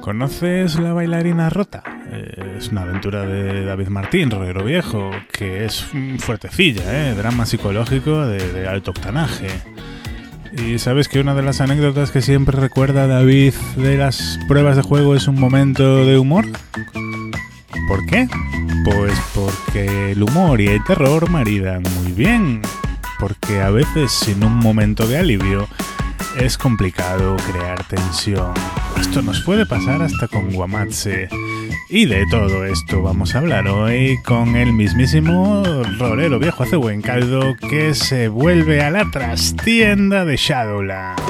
[0.00, 1.82] ¿Conoces La bailarina rota?
[2.56, 5.86] Es una aventura de David Martín, Roguero Viejo, que es
[6.18, 7.14] fuertecilla, ¿eh?
[7.14, 9.48] drama psicológico de, de alto octanaje.
[10.56, 14.82] Y sabes que una de las anécdotas que siempre recuerda David de las pruebas de
[14.82, 16.44] juego es un momento de humor.
[17.88, 18.28] ¿Por qué?
[18.84, 22.60] Pues porque el humor y el terror maridan muy bien.
[23.18, 25.68] Porque a veces sin un momento de alivio
[26.38, 28.52] es complicado crear tensión.
[29.00, 31.28] Esto nos puede pasar hasta con Guamatse.
[31.88, 35.62] Y de todo esto vamos a hablar hoy con el mismísimo
[35.98, 41.22] Rolero Viejo hace buen caldo que se vuelve a la trastienda de Shadowlands.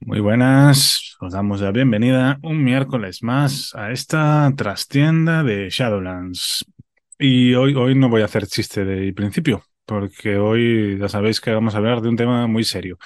[0.00, 6.64] Muy buenas, os damos la bienvenida un miércoles más a esta trastienda de Shadowlands.
[7.20, 11.52] Y hoy, hoy no voy a hacer chiste de principio, porque hoy ya sabéis que
[11.52, 12.98] vamos a hablar de un tema muy serio.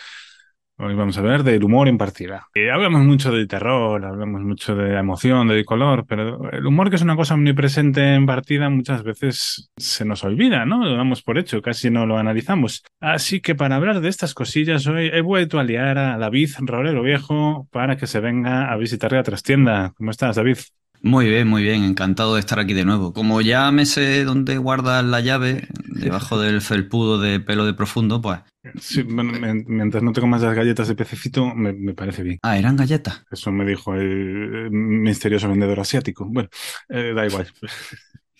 [0.76, 2.48] Hoy vamos a hablar del humor en partida.
[2.52, 6.96] Y hablamos mucho del terror, hablamos mucho de emoción, del color, pero el humor, que
[6.96, 10.84] es una cosa omnipresente en partida, muchas veces se nos olvida, ¿no?
[10.84, 12.82] Lo damos por hecho, casi no lo analizamos.
[13.00, 17.02] Así que para hablar de estas cosillas, hoy he vuelto a liar a David Rolero
[17.02, 19.92] Viejo para que se venga a visitar la trastienda.
[19.96, 20.58] ¿Cómo estás, David?
[21.04, 23.12] Muy bien, muy bien, encantado de estar aquí de nuevo.
[23.12, 28.22] Como ya me sé dónde guardas la llave, debajo del felpudo de pelo de profundo,
[28.22, 28.40] pues...
[28.80, 29.32] Sí, bueno,
[29.66, 32.38] mientras no te comas las galletas de pececito, me, me, parece bien.
[32.40, 33.22] Ah, ¿eran galletas?
[33.30, 36.24] Eso me dijo el misterioso vendedor asiático.
[36.24, 36.48] Bueno,
[36.88, 37.48] eh, da igual.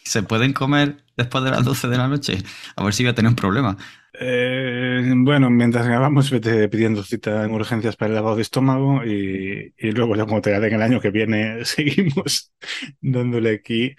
[0.05, 2.39] ¿Se pueden comer después de las 12 de la noche?
[2.77, 3.77] A ver si voy a tener un problema.
[4.21, 9.75] Eh, bueno, mientras grabamos, vete pidiendo cita en urgencias para el lavado de estómago y,
[9.77, 12.53] y luego ya como te den el año que viene seguimos
[13.01, 13.95] dándole aquí.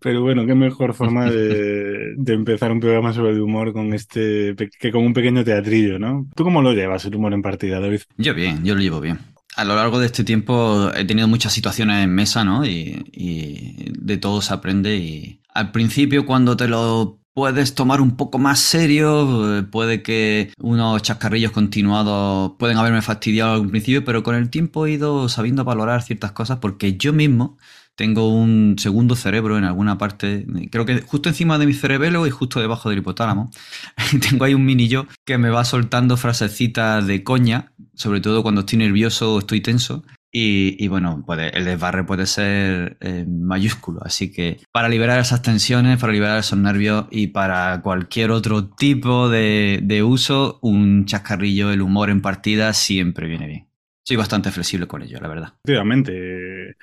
[0.00, 4.54] Pero bueno, qué mejor forma de, de, empezar un programa sobre el humor con este,
[4.78, 6.28] que con un pequeño teatrillo, ¿no?
[6.36, 8.02] ¿Tú cómo lo llevas el humor en partida, David?
[8.18, 9.18] Yo bien, yo lo llevo bien.
[9.60, 12.64] A lo largo de este tiempo he tenido muchas situaciones en mesa, ¿no?
[12.64, 18.38] Y, de todo se aprende y al principio cuando te lo puedes tomar un poco
[18.38, 24.34] más serio, eh, puede que unos chascarrillos continuados pueden haberme fastidiado al principio, pero con
[24.34, 27.58] el tiempo he ido sabiendo valorar ciertas cosas porque yo mismo
[27.94, 32.30] tengo un segundo cerebro en alguna parte, creo que justo encima de mi cerebelo y
[32.30, 33.50] justo debajo del hipotálamo.
[34.30, 38.62] tengo ahí un mini yo que me va soltando frasecitas de coña, sobre todo cuando
[38.62, 40.02] estoy nervioso o estoy tenso.
[40.32, 44.00] Y, bueno, puede, el desbarre puede ser eh, mayúsculo.
[44.04, 49.28] Así que para liberar esas tensiones, para liberar esos nervios y para cualquier otro tipo
[49.28, 53.68] de, de uso, un chascarrillo, el humor en partida siempre viene bien.
[54.04, 55.54] Soy bastante flexible con ello, la verdad.
[55.64, 56.76] Efectivamente.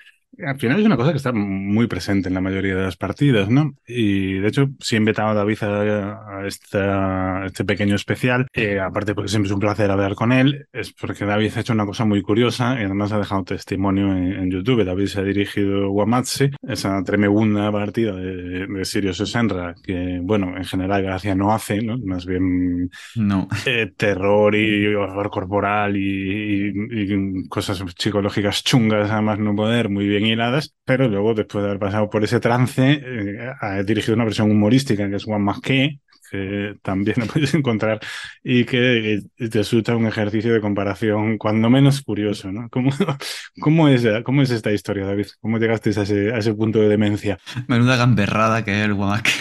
[0.45, 3.49] Al final es una cosa que está muy presente en la mayoría de las partidas,
[3.49, 3.73] ¿no?
[3.87, 8.47] Y de hecho, sí he invitado a David a, a, esta, a este pequeño especial,
[8.53, 11.73] eh, aparte porque siempre es un placer hablar con él, es porque David ha hecho
[11.73, 14.83] una cosa muy curiosa y además ha dejado testimonio en, en YouTube.
[14.85, 20.65] David se ha dirigido Guamatse, esa tremenda partida de, de Sirius Senra, que, bueno, en
[20.65, 21.97] general gracia no hace, ¿no?
[21.97, 23.47] Más bien no.
[23.65, 30.07] Eh, terror y horror corporal y, y, y cosas psicológicas chungas, además no poder, muy
[30.07, 34.25] bien hiladas, pero luego, después de haber pasado por ese trance, eh, ha dirigido una
[34.25, 35.99] versión humorística que es One Más Que,
[36.29, 37.99] que también lo puedes encontrar
[38.43, 42.69] y que te resulta un ejercicio de comparación cuando menos curioso, ¿no?
[42.69, 42.91] ¿Cómo,
[43.59, 45.27] cómo, es, cómo es esta historia, David?
[45.41, 47.39] ¿Cómo llegaste a ese, a ese punto de demencia?
[47.67, 49.31] Menuda gamberrada que es el guamaque.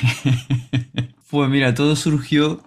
[1.30, 2.62] pues mira, todo surgió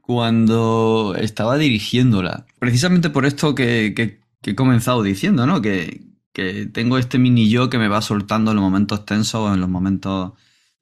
[0.00, 2.46] cuando estaba dirigiéndola.
[2.58, 5.60] Precisamente por esto que, que, que he comenzado diciendo, ¿no?
[5.60, 9.54] Que, que tengo este mini yo que me va soltando en los momentos tensos o
[9.54, 10.32] en los momentos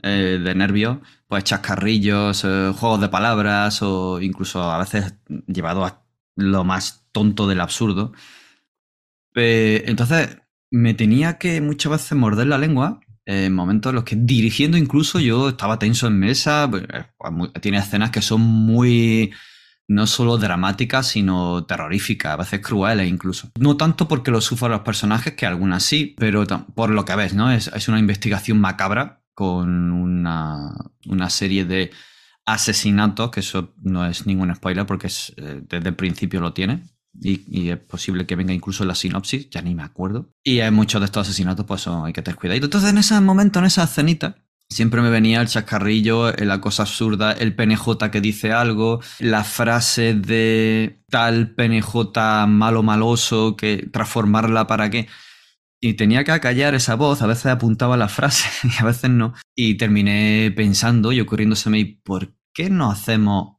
[0.02, 0.98] eh, de nervios,
[1.28, 5.14] pues chascarrillos, eh, juegos de palabras o incluso a veces
[5.46, 6.04] llevado a
[6.36, 8.12] lo más tonto del absurdo.
[9.34, 10.38] Eh, entonces
[10.70, 15.18] me tenía que muchas veces morder la lengua en momentos en los que dirigiendo incluso
[15.20, 16.70] yo estaba tenso en mesa.
[17.60, 19.32] Tiene escenas que son muy
[19.88, 23.50] no solo dramáticas, sino terroríficas, a veces crueles incluso.
[23.58, 26.44] No tanto porque lo sufran los personajes, que algunas sí, pero
[26.74, 27.50] por lo que ves, ¿no?
[27.50, 30.72] Es, es una investigación macabra con una,
[31.06, 31.90] una, serie de
[32.46, 36.84] asesinatos, que eso no es ningún spoiler porque es, eh, desde el principio lo tiene.
[37.18, 40.30] Y, y, es posible que venga incluso la sinopsis, ya ni me acuerdo.
[40.42, 42.62] Y hay muchos de estos asesinatos, pues hay que tener cuidado.
[42.62, 44.36] Entonces, en ese momento, en esa escenita,
[44.68, 50.14] Siempre me venía el chascarrillo, la cosa absurda, el PNJ que dice algo, la frase
[50.14, 55.08] de tal PNJ malo maloso que transformarla para qué.
[55.80, 59.34] y tenía que acallar esa voz, a veces apuntaba la frase y a veces no.
[59.54, 63.55] Y terminé pensando y ocurriéndoseme, ¿por qué no hacemos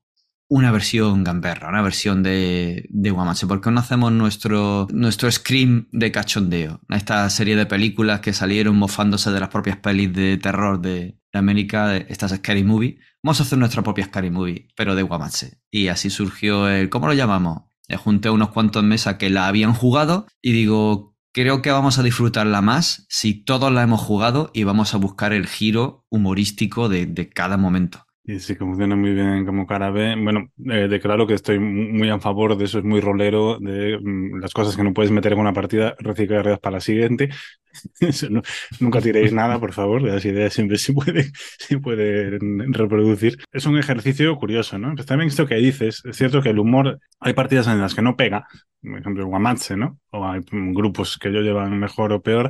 [0.49, 3.47] una versión gamberra, una versión de, de Guamache.
[3.47, 6.79] ¿Por qué no hacemos nuestro, nuestro Scream de cachondeo?
[6.89, 11.95] Esta serie de películas que salieron mofándose de las propias pelis de terror de, América,
[11.95, 12.97] estas Scary Movie.
[13.21, 15.61] Vamos a hacer nuestra propia Scary Movie, pero de Guamache.
[15.69, 16.89] Y así surgió el.
[16.89, 17.63] ¿Cómo lo llamamos?
[17.87, 22.03] Le junté unos cuantos en que la habían jugado y digo, creo que vamos a
[22.03, 27.29] disfrutarla más si todos la hemos jugado y vamos a buscar el giro humorístico de
[27.33, 28.06] cada momento.
[28.29, 30.15] Y sí que funciona muy bien como cara B.
[30.21, 34.41] Bueno, eh, declaro que estoy muy a favor de eso, es muy rolero, de mm,
[34.41, 37.29] las cosas que no puedes meter en una partida, reciclarlas para la siguiente.
[38.81, 43.37] nunca tiréis nada, por favor, las ideas siempre se pueden, se pueden reproducir.
[43.53, 44.93] Es un ejercicio curioso, ¿no?
[44.93, 48.01] Pues también esto que dices, es cierto que el humor, hay partidas en las que
[48.01, 48.45] no pega,
[48.81, 49.99] por ejemplo, Guamatse, ¿no?
[50.11, 52.49] O hay grupos que yo llevan mejor o peor,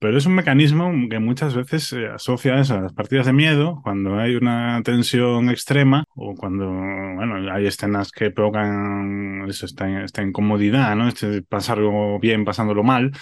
[0.00, 4.18] pero es un mecanismo que muchas veces se asocia a las partidas de miedo, cuando
[4.18, 10.96] hay una tensión extrema o cuando bueno, hay escenas que provocan eso, esta, esta incomodidad,
[10.96, 11.06] ¿no?
[11.06, 13.12] Este, pasarlo bien, pasándolo mal.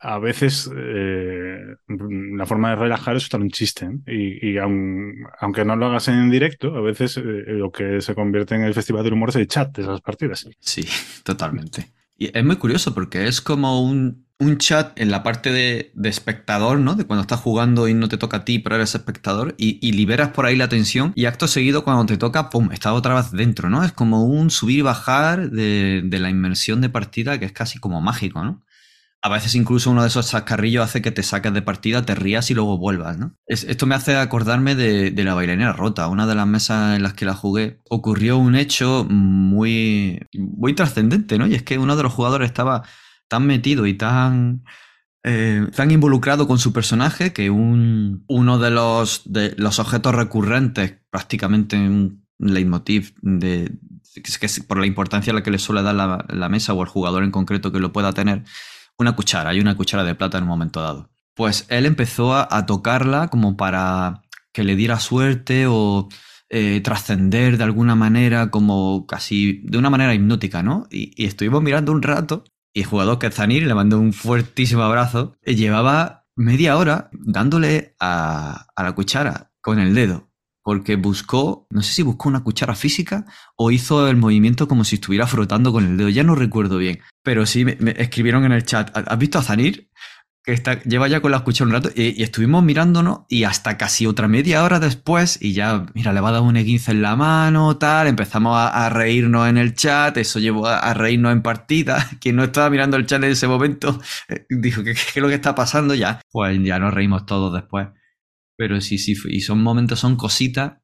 [0.00, 3.86] A veces eh, la forma de relajar es usar un chiste.
[4.06, 4.38] ¿eh?
[4.42, 8.62] Y, aunque no lo hagas en directo, a veces eh, lo que se convierte en
[8.62, 10.48] el festival del humor es el chat de esas partidas.
[10.60, 10.86] Sí,
[11.24, 11.92] totalmente.
[12.16, 16.78] Y es muy curioso porque es como un un chat en la parte de, espectador,
[16.78, 16.94] ¿no?
[16.94, 20.30] De cuando estás jugando y no te toca a ti, pero eres espectador, y, liberas
[20.30, 22.70] por ahí la tensión, y acto seguido, cuando te toca, ¡pum!
[22.72, 23.82] Estás otra vez dentro, ¿no?
[23.82, 28.00] Es como un subir y bajar de, la inmersión de partida que es casi como
[28.00, 28.62] mágico, ¿no?
[29.22, 32.50] A veces incluso uno de esos chascarrillos hace que te saques de partida, te rías
[32.50, 33.34] y luego vuelvas, ¿no?
[33.46, 36.06] esto me hace acordarme de, de, la bailarina rota.
[36.08, 41.38] Una de las mesas en las que la jugué ocurrió un hecho muy, muy trascendente,
[41.38, 41.46] ¿no?
[41.46, 42.84] Y es que uno de los jugadores estaba
[43.28, 44.64] tan metido y tan,
[45.24, 50.94] eh, tan involucrado con su personaje que un, uno de los, de los objetos recurrentes,
[51.10, 53.78] prácticamente un leitmotiv de,
[54.14, 56.88] que es por la importancia a la que le suele dar la, mesa o el
[56.88, 58.44] jugador en concreto que lo pueda tener,
[58.98, 61.10] una cuchara, hay una cuchara de plata en un momento dado.
[61.34, 66.08] Pues él empezó a, tocarla como para que le diera suerte o
[66.48, 70.86] eh, trascender de alguna manera, como casi de una manera hipnótica, ¿no?
[70.90, 72.44] Y, y, estuvimos mirando un rato
[72.76, 75.34] y el jugador Zanir le mandó un fuertísimo abrazo.
[75.42, 80.30] Y llevaba media hora dándole a, la cuchara con el dedo.
[80.62, 83.24] Porque buscó, no sé si buscó una cuchara física
[83.56, 86.10] o hizo el movimiento como si estuviera frotando con el dedo.
[86.10, 87.00] Ya no recuerdo bien.
[87.22, 88.94] Pero sí me, me escribieron en el chat.
[88.94, 89.88] ¿Has visto a Zanir?
[90.46, 94.06] Que está, lleva ya con la escucha un rato y, estuvimos mirándonos y hasta casi
[94.06, 97.16] otra media hora después y ya, mira, le va a dar un E15 en la
[97.16, 102.36] mano, tal, empezamos a, reírnos en el chat, eso llevó a, reírnos en partida, quien
[102.36, 105.56] no estaba mirando el chat en ese momento eh, dijo, ¿qué, es lo que está
[105.56, 106.20] pasando ya?
[106.30, 107.88] Pues ya nos reímos todos después.
[108.56, 110.74] Pero sí, sí, y son momentos, son cositas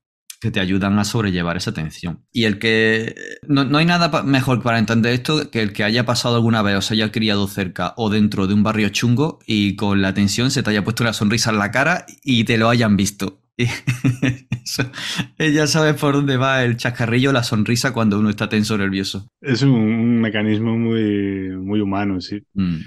[0.43, 2.27] que te ayudan a sobrellevar esa tensión.
[2.33, 3.15] Y el que...
[3.47, 6.83] No, hay nada mejor para entender esto que el que haya pasado alguna vez o
[6.83, 10.65] se haya criado cerca o dentro de un barrio chungo y con la tensión se
[10.65, 13.39] te haya puesto una sonrisa en la cara y te lo hayan visto.
[15.39, 19.29] ya sabes por dónde va el chascarrillo, la sonrisa cuando uno está tenso o nervioso.
[19.41, 22.43] Es un, mecanismo muy, muy humano, sí.
[22.55, 22.79] Mm.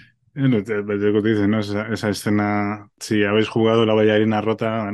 [1.94, 4.92] Esa, escena, si habéis jugado la bailarina rota,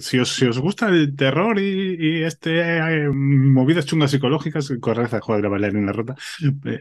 [0.00, 5.66] si, os, gusta el terror y, este eh, movidas chungas psicológicas, corred a jugar a
[5.66, 6.14] en la rota.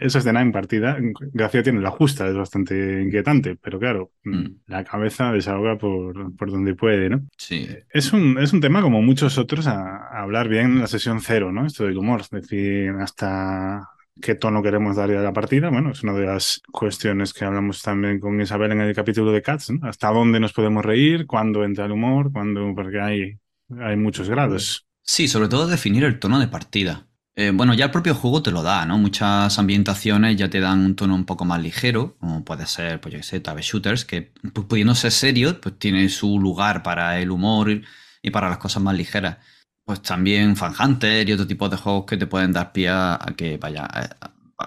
[0.02, 0.98] Esa escena en partida,
[1.34, 4.46] Gracia tiene la justa, es bastante inquietante, pero claro, mm.
[4.68, 7.26] la cabeza desahoga por, por donde puede, ¿no?
[7.38, 7.68] Sí.
[7.90, 11.52] Es un, es un tema como muchos otros a, hablar bien en la sesión cero,
[11.52, 11.66] ¿no?
[11.66, 13.90] Esto del humor, es decir, hasta
[14.22, 15.70] qué tono queremos darle a la partida.
[15.70, 19.42] Bueno, es una de las cuestiones que hablamos también con Isabel en el capítulo de
[19.42, 19.72] Cats.
[19.82, 23.40] Hasta dónde nos podemos reír, cuándo entra el humor, cuándo, porque hay,
[23.80, 24.88] hay muchos grados.
[25.02, 27.08] Sí, sobre todo definir el tono de partida.
[27.38, 28.98] Eh, bueno, ya el propio juego te lo da, ¿no?
[28.98, 33.14] Muchas ambientaciones ya te dan un tono un poco más ligero, como puede ser, pues
[33.14, 37.20] yo qué sé, Tabe Shooters, que pues, pudiendo ser serio, pues tiene su lugar para
[37.20, 37.82] el humor
[38.22, 39.38] y para las cosas más ligeras
[39.86, 43.20] pues también Fan Hunter y otro tipo de juegos que te pueden dar pie a,
[43.38, 43.88] que vaya,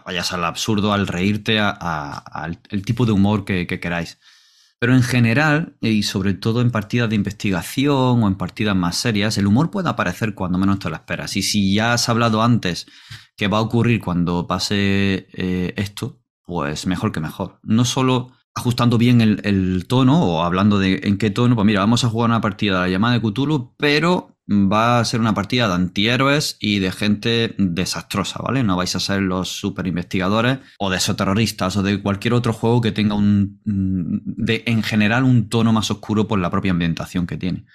[0.06, 4.18] vayas al absurdo, al reírte, al tipo de humor que, queráis.
[4.78, 9.36] Pero en general, y sobre todo en partidas de investigación o en partidas más serias,
[9.36, 11.36] el humor puede aparecer cuando menos te lo esperas.
[11.36, 12.86] Y si ya has hablado antes
[13.36, 17.58] que va a ocurrir cuando pase eh, esto, pues mejor que mejor.
[17.64, 21.80] No solo ajustando bien el, el, tono o hablando de en qué tono, pues mira,
[21.80, 25.34] vamos a jugar una partida de la llamada de Cthulhu, pero va a ser una
[25.34, 28.62] partida de antihéroes y de gente desastrosa, ¿vale?
[28.62, 32.52] No vais a ser los super investigadores o de esos terroristas o de cualquier otro
[32.52, 37.26] juego que tenga un, de, en general, un tono más oscuro por la propia ambientación
[37.26, 37.66] que tiene.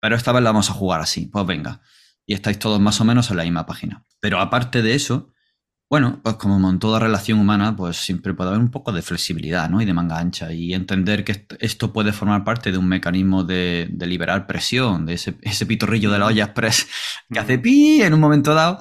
[0.00, 1.80] Pero esta vez la vamos a jugar así, pues venga.
[2.26, 4.04] Y estáis todos más o menos en la misma página.
[4.20, 5.32] Pero aparte de eso,
[5.90, 9.68] bueno, pues como en toda relación humana, pues siempre puede haber un poco de flexibilidad,
[9.68, 9.82] ¿no?
[9.82, 10.52] Y de manga ancha.
[10.52, 15.36] Y entender que esto puede formar parte de un mecanismo de, liberar presión, de ese,
[15.42, 16.86] ese, pitorrillo de la olla express
[17.28, 18.78] que hace pi en un momento dado,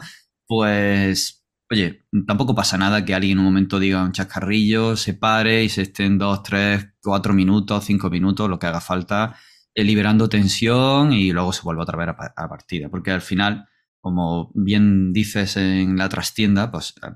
[0.47, 5.63] pues, oye, tampoco pasa nada que alguien en un momento diga un chascarrillo, se pare
[5.63, 9.35] y se estén dos, tres, cuatro minutos, cinco minutos, lo que haga falta,
[9.73, 12.89] eh, liberando tensión y luego se vuelve otra vez a, a partida.
[12.89, 13.67] Porque al final
[14.01, 17.11] como bien dices en la trastienda, pues eh,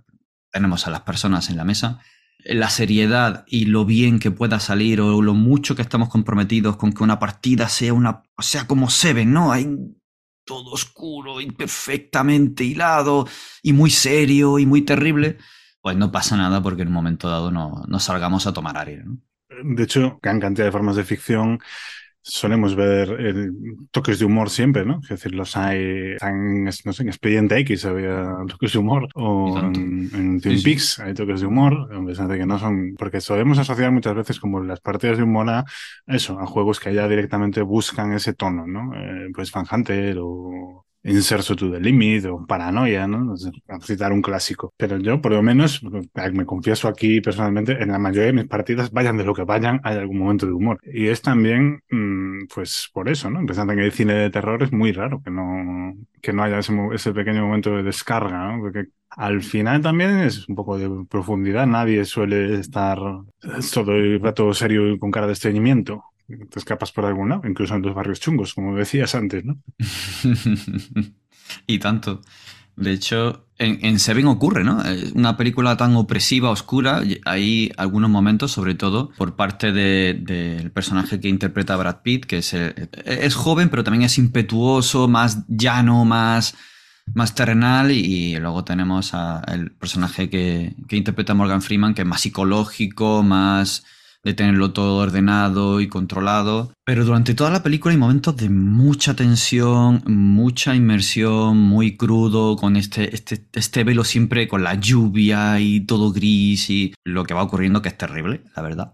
[0.51, 1.99] tenemos a las personas en la mesa.
[2.45, 6.91] La seriedad y lo bien que pueda salir o lo mucho que estamos comprometidos con
[6.91, 9.53] que una partida sea una sea como se ve, ¿no?
[9.53, 9.67] Hay
[10.45, 13.27] todo oscuro y perfectamente hilado
[13.61, 15.37] y muy serio y muy terrible,
[15.81, 19.05] pues no pasa nada porque en un momento dado no, no salgamos a tomar aire.
[19.63, 21.59] De hecho, gran cantidad de formas de ficción
[22.23, 23.51] solemos ver eh,
[23.91, 25.01] toques de humor siempre, ¿no?
[25.03, 29.59] Es decir, los hay, en, no sé, en Expediente X había toques de humor, o
[29.59, 34.15] en, Twin Peaks hay toques de humor, a que no son, porque solemos asociar muchas
[34.15, 35.65] veces como las partidas de humor a
[36.07, 38.93] eso, a juegos que ya directamente buscan ese tono, ¿no?
[38.95, 43.35] Eh, pues Van Hunter o Inserso to the Limit o Paranoia, ¿no?
[43.67, 44.73] A citar un clásico.
[44.77, 48.91] Pero yo, por lo menos, me confieso aquí personalmente, en la mayoría de mis partidas,
[48.91, 50.79] vayan de lo que vayan, hay algún momento de humor.
[50.83, 53.39] Y es también, mm, pues por eso, ¿no?
[53.39, 56.73] Empezando en el cine de terror es muy raro que no, que no haya ese,
[56.93, 58.61] ese pequeño momento de descarga, ¿no?
[58.61, 61.67] Porque al final también es un poco de profundidad.
[61.67, 62.97] Nadie suele estar
[63.73, 66.03] todo el rato serio y con cara de estreñimiento
[66.49, 69.61] te escapas por algún lado, incluso en los barrios chungos, como decías antes, ¿no?
[71.67, 72.21] y tanto.
[72.75, 74.83] De hecho, en, Seven ocurre, ¿no?
[74.83, 81.19] Eh, una película tan opresiva, oscura, hay algunos momentos, sobre todo por parte del personaje
[81.19, 86.55] que interpreta Brad Pitt, que es, es joven, pero también es impetuoso, más llano, más,
[87.13, 92.21] más terrenal, y, luego tenemos al personaje que, que interpreta Morgan Freeman, que es más
[92.21, 93.85] psicológico, más
[94.23, 96.73] de tenerlo todo ordenado y controlado.
[96.85, 102.77] Pero durante toda la película hay momentos de mucha tensión, mucha inmersión, muy crudo, con
[102.77, 107.43] este, este, este velo siempre con la lluvia y todo gris y lo que va
[107.43, 108.93] ocurriendo que es terrible, la verdad.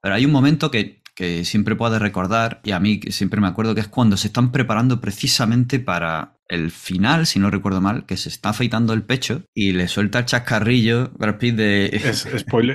[0.00, 3.74] Pero hay un momento que, que siempre puedes recordar, y a mí siempre me acuerdo,
[3.74, 8.16] que es cuando se están preparando precisamente para el final, si no recuerdo mal, que
[8.16, 11.86] se está afeitando el pecho y le suelta el chascarrillo Brad Pitt de...
[11.86, 12.28] ¿Es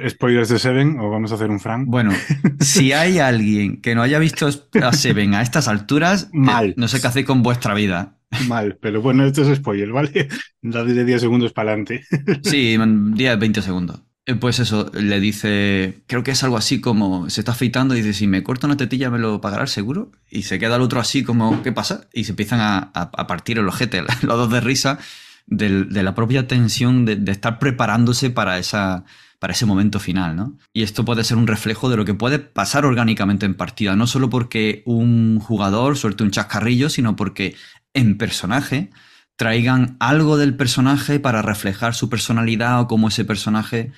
[0.09, 1.85] ¿Spoilers de Seven o vamos a hacer un Frank?
[1.87, 2.11] Bueno,
[2.59, 4.49] si hay alguien que no haya visto
[4.81, 6.73] a Seven a estas alturas, eh, mal.
[6.77, 8.15] no sé qué hace con vuestra vida.
[8.47, 10.27] Mal, pero bueno, esto es spoiler, ¿vale?
[10.61, 12.03] Da de 10 segundos para adelante.
[12.43, 12.77] Sí,
[13.15, 14.01] 10, 20 segundos.
[14.29, 18.03] Eh, pues eso, le dice, creo que es algo así como, se está afeitando y
[18.03, 20.11] dice, si me corto una tetilla me lo pagará el seguro.
[20.29, 22.07] Y se queda el otro así como, ¿qué pasa?
[22.13, 24.99] Y se empiezan a, partir el ojete, los dos de risa,
[25.47, 25.69] de,
[26.03, 29.03] la propia tensión de, estar preparándose para, esa,
[29.39, 30.57] para ese momento final, ¿no?
[30.73, 34.05] Y esto puede ser un reflejo de lo que puede pasar orgánicamente en partida, no
[34.05, 37.55] solo porque un jugador suelte un chascarrillo, sino porque
[37.95, 38.91] en personaje
[39.37, 43.91] traigan algo del personaje para reflejar su personalidad o cómo ese personaje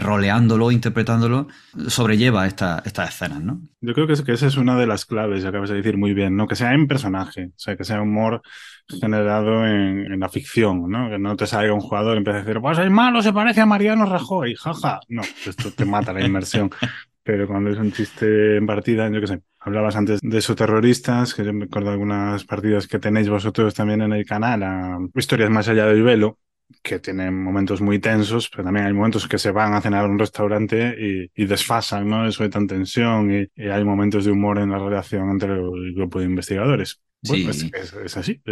[0.00, 1.48] roleándolo, interpretándolo,
[1.88, 3.60] sobrelleva esta, estas escenas, ¿no?
[3.80, 6.36] Yo creo que, que esa es una de las claves, acabas de decir muy bien,
[6.36, 6.46] ¿no?
[6.46, 8.42] Que sea en personaje, o sea, que sea humor
[8.88, 11.10] generado en, la ficción, ¿no?
[11.10, 13.60] Que no te salga un jugador y empiece a decir, pues el malo se parece
[13.60, 15.00] a Mariano Rajoy, jaja.
[15.08, 16.70] No, esto te mata la inmersión.
[17.22, 21.32] Pero cuando es un chiste en partida, yo qué sé, hablabas antes de esos terroristas,
[21.32, 24.98] que yo me acuerdo de algunas partidas que tenéis vosotros también en el canal, a
[25.14, 26.38] historias más allá del velo,
[26.82, 30.08] que tienen momentos muy tensos, pero también hay momentos que se van a cenar a
[30.08, 30.94] un restaurante
[31.34, 32.26] y, desfasan, ¿no?
[32.26, 36.18] Eso de tan tensión y, hay momentos de humor en la relación entre el grupo
[36.18, 37.00] de investigadores.
[37.22, 37.64] Bueno, es,
[38.04, 38.42] es, así.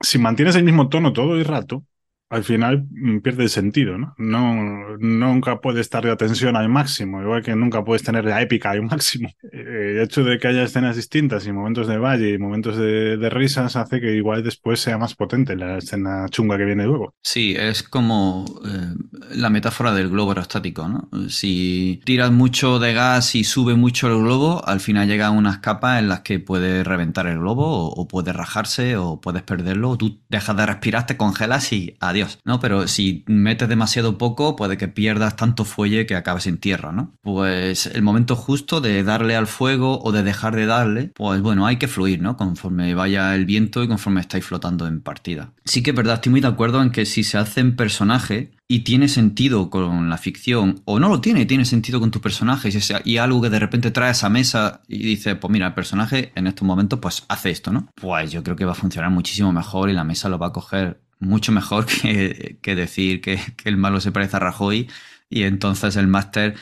[0.00, 1.84] si mantienes el mismo tono todo el rato,
[2.30, 4.14] al final mm, pierde sentido, ¿no?
[4.16, 4.96] ¿no?
[4.98, 8.82] Nunca puede estar de atención al máximo, igual que nunca puedes tener la épica al
[8.82, 9.28] máximo.
[9.52, 13.30] Eh, el hecho de que haya escenas distintas y momentos de valle y momentos de,
[13.30, 17.14] risas hace que igual después sea más potente la escena chunga que viene luego.
[17.22, 18.94] Sí, es como eh,
[19.34, 21.08] la metáfora del globo aerostático, ¿no?
[21.28, 25.98] Si tiras mucho de gas y sube mucho el globo, al final llegan unas capas
[25.98, 30.56] en las que puede reventar el globo o, puede rajarse o puedes perderlo tú dejas
[30.56, 32.60] de respirar, te congelas y adiós ¿no?
[32.60, 37.14] Pero si metes demasiado poco, puede que pierdas tanto fuelle que acabes en tierra, ¿no?
[37.22, 41.66] Pues el momento justo de darle al fuego o de dejar de darle, pues bueno,
[41.66, 42.36] hay que fluir, ¿no?
[42.36, 45.52] Conforme vaya el viento y conforme estáis flotando en partida.
[45.64, 48.80] Sí que es verdad, estoy muy de acuerdo en que si se hacen personaje y
[48.80, 53.16] tiene sentido con la ficción, o no lo tiene, tiene sentido con tus personajes, y,
[53.16, 56.46] algo que de repente trae a esa mesa y dice, pues mira, el personaje en
[56.46, 57.88] estos momentos pues hace esto, ¿no?
[57.96, 60.52] Pues yo creo que va a funcionar muchísimo mejor y la mesa lo va a
[60.52, 61.86] coger mucho mejor
[62.62, 64.88] que, decir que, el malo se parece a Rajoy
[65.28, 66.56] y entonces el máster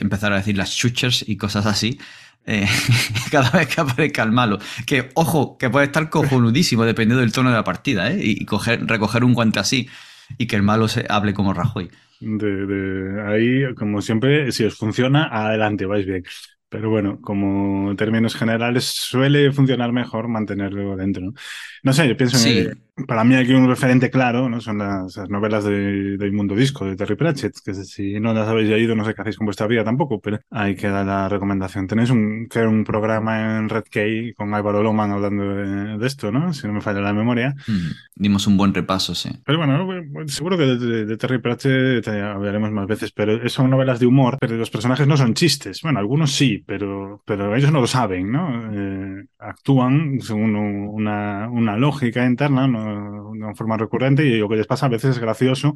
[0.00, 1.98] empezar a decir las chuchers y cosas así.
[2.44, 2.66] Eh,
[3.30, 4.58] cada vez que aparezca el malo.
[4.86, 8.20] Que, ojo, que puede estar cojonudísimo dependiendo del tono de la partida, ¿eh?
[8.22, 9.88] Y coger, recoger un guante así
[10.36, 11.90] y que el malo se hable como Rajoy.
[12.20, 16.24] De, ahí, como siempre, si os funciona, adelante, vais bien.
[16.68, 21.24] Pero bueno, como en términos generales, suele funcionar mejor mantenerlo dentro.
[21.24, 21.32] ¿no?
[21.82, 24.60] No sé, yo pienso en para mí aquí un referente claro, ¿no?
[24.60, 28.68] Son las, novelas de, de Mundo Disco, de Terry Pratchett, que si no las habéis
[28.68, 31.86] leído no sé qué hacéis con vuestra vida tampoco, pero hay que dar la recomendación.
[31.86, 35.44] Tenéis un, que un programa en Red Key con Álvaro Loman hablando
[35.98, 36.52] de, esto, ¿no?
[36.52, 37.54] Si no me falla la memoria.
[37.66, 39.30] Mm, dimos un buen repaso, sí.
[39.44, 39.86] Pero bueno,
[40.26, 44.70] seguro que de, Terry Pratchett hablaremos más veces, pero son novelas de humor, pero los
[44.70, 45.82] personajes no son chistes.
[45.82, 48.72] Bueno, algunos sí, pero, pero ellos no lo saben, ¿no?
[48.72, 54.66] Eh, actúan según una, una lógica interna, de una forma recurrente, y lo que les
[54.66, 55.74] pasa a veces es gracioso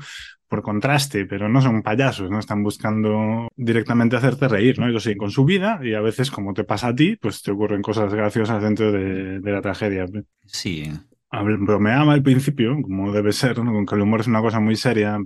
[0.49, 2.39] por contraste, pero no son payasos, ¿no?
[2.39, 4.89] Están buscando directamente hacerte reír, ¿no?
[4.89, 7.53] Ellos siguen con su vida y a veces, como te pasa a ti, pues te
[7.53, 10.07] ocurren cosas graciosas dentro de, la tragedia.
[10.47, 10.91] Sí.
[11.33, 13.73] Bromeaba al principio, como debe ser, ¿no?
[13.73, 15.19] Con que el humor es una cosa muy seria.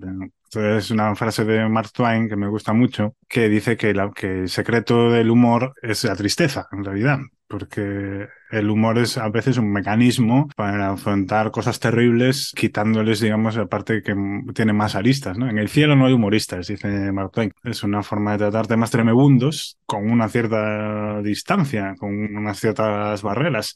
[0.54, 4.42] Es una frase de Mark Twain que me gusta mucho, que dice que, la, que
[4.42, 9.58] el secreto del humor es la tristeza, en realidad porque el humor es a veces
[9.58, 14.14] un mecanismo para afrontar cosas terribles, quitándoles, digamos, la parte que
[14.54, 15.38] tiene más aristas.
[15.38, 15.48] ¿no?
[15.48, 17.52] En el cielo no hay humoristas, dice Mark Twain.
[17.64, 23.74] Es una forma de tratar temas tremebundos con una cierta distancia, con unas ciertas barreras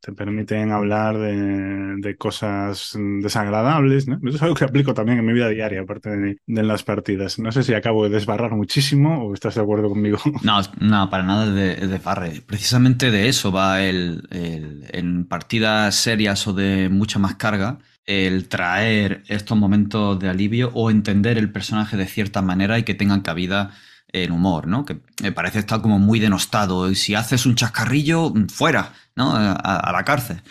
[0.00, 4.06] te permiten hablar de, cosas desagradables.
[4.08, 4.16] ¿no?
[4.16, 7.38] Eso es algo que aplico también en mi vida diaria, aparte de, las partidas.
[7.38, 10.18] No sé si acabo de desbarrar muchísimo o estás de acuerdo conmigo.
[10.42, 12.42] No, no para nada de, desbarre.
[12.46, 19.22] Precisamente de eso va el, en partidas serias o de mucha más carga el traer
[19.28, 23.72] estos momentos de alivio o entender el personaje de cierta manera y que tengan cabida
[24.12, 24.84] en humor, ¿no?
[24.84, 26.90] Que me parece estar como muy denostado.
[26.90, 29.32] Y si haces un chascarrillo, fuera, ¿no?
[29.34, 30.42] A, la cárcel.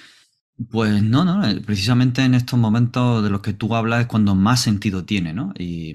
[0.71, 4.61] Pues no, no, precisamente en estos momentos de los que tú hablas es cuando más
[4.61, 5.53] sentido tiene, ¿no?
[5.57, 5.93] Y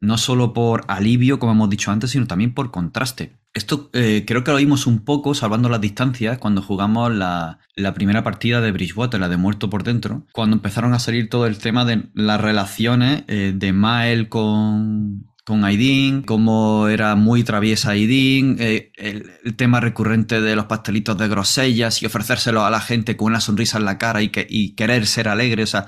[0.00, 3.32] no solo por alivio, como hemos dicho antes, sino también por contraste.
[3.54, 7.58] Esto eh, creo que lo vimos un poco, salvando las distancias, cuando jugamos la,
[7.94, 11.58] primera partida de Bridgewater, la de Muerto por Dentro, cuando empezaron a salir todo el
[11.58, 18.56] tema de las relaciones eh, de Mael con, con Aidin, cómo era muy traviesa Aidin,
[18.58, 23.28] eh, el, tema recurrente de los pastelitos de grosellas y ofrecérselos a la gente con
[23.28, 25.86] una sonrisa en la cara y, que, y querer ser alegre, o sea,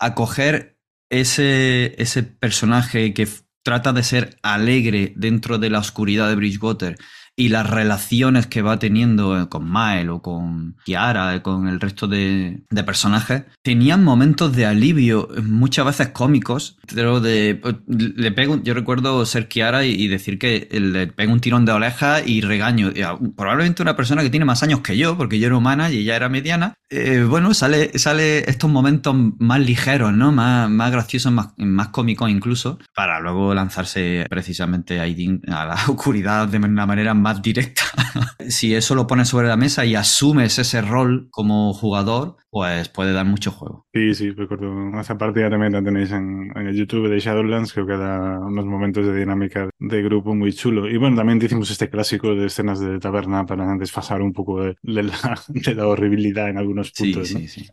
[0.00, 3.28] acoger ese, ese personaje que
[3.62, 6.96] trata de ser alegre dentro de la oscuridad de Bridgewater
[7.36, 12.62] y las relaciones que va teniendo con Mael o con Kiara, con el resto de,
[12.86, 19.48] personajes, tenían momentos de alivio, muchas veces cómicos, pero de, le pego, yo recuerdo ser
[19.48, 22.92] Kiara y, decir que le pego un tirón de oreja y regaño.
[23.36, 26.16] Probablemente una persona que tiene más años que yo, porque yo era humana y ella
[26.16, 30.30] era mediana, eh, bueno, sale, sale estos momentos más ligeros, ¿no?
[30.30, 36.58] Más, más graciosos, más, más cómicos incluso, para luego lanzarse precisamente a la oscuridad de
[36.58, 37.82] una manera más más directa.
[38.48, 43.12] si eso lo pones sobre la mesa y asumes ese rol como jugador, pues puede
[43.12, 43.84] dar mucho juego.
[43.92, 45.00] Sí, sí, recuerdo.
[45.00, 49.04] Esa partida también la tenéis en, el YouTube de Shadowlands, creo que da unos momentos
[49.04, 50.88] de dinámica de grupo muy chulo.
[50.88, 54.76] Y bueno, también hicimos este clásico de escenas de taberna para desfasar un poco de,
[54.82, 57.26] la, de la, horribilidad en algunos puntos.
[57.26, 57.70] Sí, sí, sí.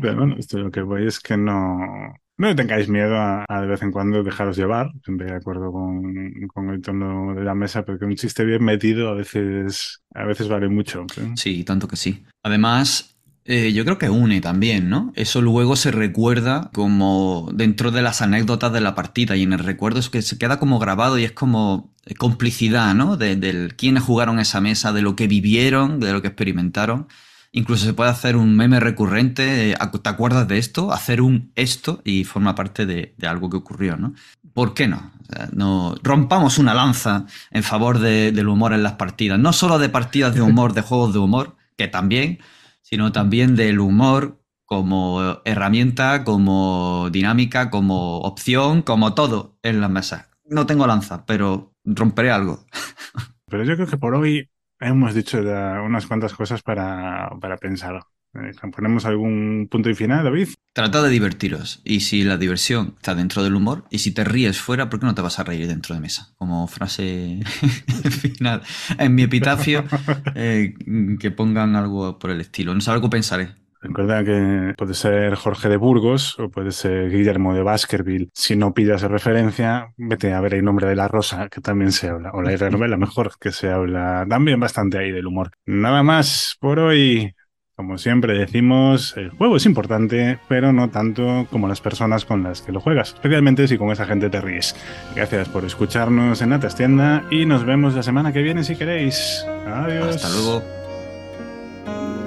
[0.00, 3.82] Pero bueno, esto lo que voy es que no, no tengáis miedo a, de vez
[3.82, 8.16] en cuando dejaros llevar, siempre de acuerdo con, el tono de la mesa, porque un
[8.16, 11.06] chiste bien metido a veces, a veces vale mucho.
[11.36, 12.24] Sí, tanto que sí.
[12.42, 15.12] Además, eh, yo creo que une también, ¿no?
[15.14, 19.58] Eso luego se recuerda como dentro de las anécdotas de la partida y en el
[19.58, 23.16] recuerdo es que se queda como grabado y es como complicidad, ¿no?
[23.16, 27.08] De, de quiénes jugaron esa mesa, de lo que vivieron, de lo que experimentaron.
[27.54, 30.90] Incluso se puede hacer un meme recurrente, ¿te acuerdas de esto?
[30.90, 34.14] Hacer un esto y forma parte de, algo que ocurrió, ¿no?
[34.54, 35.12] ¿Por qué no?
[35.52, 39.38] no rompamos una lanza en favor del humor en las partidas.
[39.38, 42.38] No solo de partidas de humor, de juegos de humor, que también,
[42.80, 50.30] sino también del humor como herramienta, como dinámica, como opción, como todo en las mesas.
[50.46, 52.64] No tengo lanza, pero romperé algo.
[53.46, 54.48] Pero yo creo que por hoy
[54.82, 58.04] Hemos dicho unas cuantas cosas para, para pensar.
[58.34, 60.48] Eh, ¿Ponemos algún punto y final, David?
[60.72, 61.82] Trata de divertiros.
[61.84, 65.06] Y si la diversión está dentro del humor, y si te ríes fuera, ¿por qué
[65.06, 66.34] no te vas a reír dentro de mesa?
[66.36, 67.40] Como frase
[68.10, 68.62] final.
[68.98, 69.84] En mi epitafio,
[70.34, 70.74] eh,
[71.20, 72.74] que pongan algo por el estilo.
[72.74, 73.61] No sé, algo pensaré.
[73.82, 78.30] Recuerda que puede ser Jorge de Burgos o puede ser Guillermo de Baskerville.
[78.32, 82.08] Si no pillas referencia, vete a ver el nombre de la rosa, que también se
[82.08, 85.50] habla, o la novela mejor, que se habla también bastante ahí del humor.
[85.66, 87.34] Nada más por hoy.
[87.74, 92.60] Como siempre decimos, el juego es importante, pero no tanto como las personas con las
[92.60, 94.76] que lo juegas, especialmente si con esa gente te ríes.
[95.16, 99.44] Gracias por escucharnos en la tienda y nos vemos la semana que viene si queréis.
[99.66, 100.16] Adiós.
[100.16, 102.21] Hasta luego.